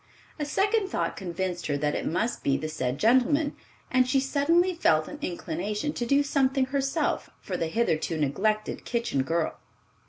A 0.39 0.45
second 0.45 0.87
thought 0.87 1.15
convinced 1.15 1.67
her 1.67 1.77
that 1.77 1.93
it 1.93 2.07
must 2.07 2.43
be 2.43 2.57
the 2.57 2.67
said 2.67 2.97
gentleman, 2.97 3.55
and 3.91 4.09
she 4.09 4.19
suddenly 4.19 4.73
felt 4.73 5.07
an 5.07 5.19
inclination 5.21 5.93
to 5.93 6.07
do 6.07 6.23
something 6.23 6.65
herself 6.65 7.29
for 7.39 7.55
the 7.55 7.67
hitherto 7.67 8.17
neglected 8.17 8.83
kitchen 8.83 9.21
girl. 9.21 9.59